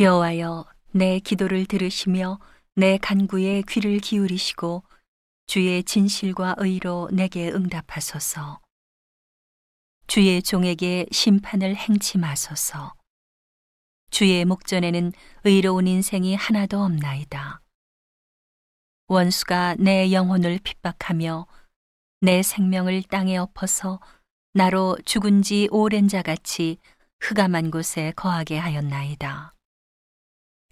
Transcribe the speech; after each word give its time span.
여호와여 0.00 0.66
내 0.90 1.20
기도를 1.20 1.66
들으시며 1.66 2.40
내 2.74 2.98
간구에 2.98 3.62
귀를 3.68 4.00
기울이시고 4.00 4.82
주의 5.46 5.84
진실과 5.84 6.56
의로 6.58 7.08
내게 7.12 7.48
응답하소서. 7.52 8.60
주의 10.08 10.42
종에게 10.42 11.06
심판을 11.12 11.76
행치 11.76 12.18
마소서. 12.18 12.94
주의 14.10 14.44
목전에는 14.44 15.12
의로운 15.44 15.86
인생이 15.86 16.34
하나도 16.34 16.80
없나이다. 16.82 17.60
원수가 19.06 19.76
내 19.78 20.10
영혼을 20.10 20.58
핍박하며 20.58 21.46
내 22.20 22.42
생명을 22.42 23.04
땅에 23.04 23.36
엎어서 23.36 24.00
나로 24.54 24.98
죽은 25.04 25.42
지 25.42 25.68
오랜 25.70 26.08
자 26.08 26.20
같이 26.22 26.78
흑암한 27.20 27.70
곳에 27.70 28.12
거하게 28.16 28.58
하였나이다. 28.58 29.54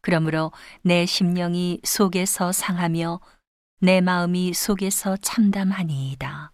그러므로 0.00 0.52
내 0.82 1.06
심령이 1.06 1.80
속에서 1.84 2.52
상하며 2.52 3.20
내 3.80 4.00
마음이 4.00 4.54
속에서 4.54 5.16
참담하니이다. 5.16 6.52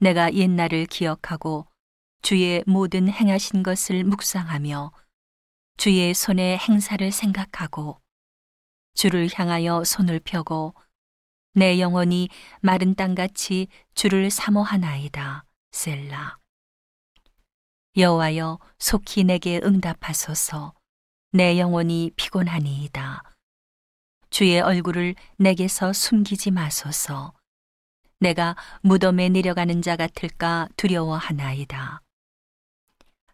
내가 0.00 0.32
옛날을 0.32 0.86
기억하고 0.86 1.66
주의 2.22 2.62
모든 2.66 3.08
행하신 3.08 3.62
것을 3.62 4.04
묵상하며 4.04 4.92
주의 5.76 6.12
손의 6.12 6.58
행사를 6.58 7.12
생각하고 7.12 8.00
주를 8.94 9.28
향하여 9.32 9.84
손을 9.84 10.20
펴고 10.20 10.74
내 11.52 11.80
영혼이 11.80 12.28
마른 12.60 12.94
땅같이 12.94 13.68
주를 13.94 14.30
사모하나이다. 14.30 15.44
셀라. 15.70 16.38
여호와여 17.96 18.58
속히 18.78 19.24
내게 19.24 19.58
응답하소서. 19.62 20.75
내 21.36 21.58
영혼이 21.58 22.12
피곤하니이다. 22.16 23.22
주의 24.30 24.58
얼굴을 24.58 25.14
내게서 25.36 25.92
숨기지 25.92 26.50
마소서. 26.50 27.34
내가 28.20 28.56
무덤에 28.80 29.28
내려가는 29.28 29.82
자 29.82 29.96
같을까 29.96 30.66
두려워하나이다. 30.78 32.00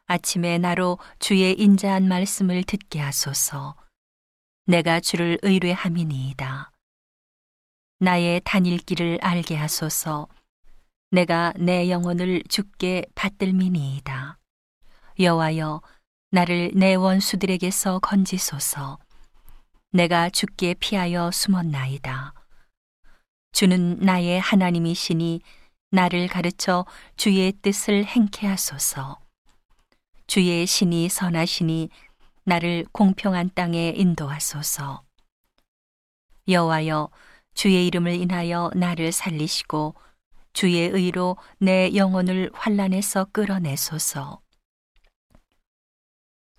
아침에 0.06 0.58
나로 0.58 0.98
주의 1.20 1.54
인자한 1.56 2.08
말씀을 2.08 2.64
듣게 2.64 2.98
하소서. 2.98 3.77
내가 4.66 4.98
주를 4.98 5.38
의뢰함이니이다. 5.42 6.72
나의 8.00 8.40
다닐 8.44 8.78
길을 8.78 9.20
알게 9.22 9.55
하소서. 9.55 10.27
내가 11.12 11.52
내 11.56 11.88
영혼을 11.88 12.42
주께 12.48 13.05
받들미니이다. 13.14 14.40
여호와여 15.20 15.80
나를 16.34 16.70
내 16.75 16.94
원수들에게서 16.94 17.98
건지소서. 17.98 18.98
내가 19.91 20.30
주께 20.30 20.72
피하여 20.72 21.30
숨었나이다. 21.30 22.33
주는 23.52 23.98
나의 23.98 24.41
하나님이시니 24.41 25.42
나를 25.91 26.28
가르쳐 26.28 26.86
주의 27.19 27.52
뜻을 27.61 28.06
행케 28.06 28.47
하소서. 28.47 29.20
주의 30.27 30.66
신이 30.66 31.11
선하시니 31.11 31.91
나를 32.44 32.86
공평한 32.92 33.50
땅에 33.55 33.92
인도하소서. 33.94 35.02
여호와여 36.48 37.11
주의 37.52 37.86
이름을 37.89 38.14
인하여 38.14 38.70
나를 38.74 39.12
살리시고 39.12 39.96
주의 40.55 40.89
의로 40.89 41.36
내 41.58 41.94
영혼을 41.94 42.50
환란에서 42.55 43.27
끌어내소서. 43.33 44.41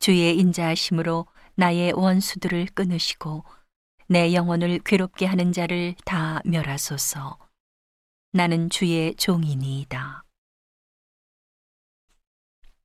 주의 0.03 0.37
인자하심으로 0.37 1.27
나의 1.55 1.93
원수들을 1.93 2.65
끊으시고 2.73 3.45
내 4.09 4.33
영혼을 4.33 4.79
괴롭게 4.79 5.25
하는 5.25 5.53
자를 5.53 5.95
다 6.03 6.41
멸하소서. 6.43 7.37
나는 8.33 8.69
주의 8.69 9.15
종이니이다. 9.15 10.25